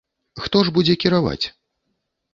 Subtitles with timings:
[0.45, 1.41] Хто ж будзе кіраваць?